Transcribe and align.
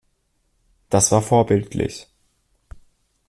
Das 0.89 1.11
war 1.11 1.21
vorbildlich. 1.21 2.07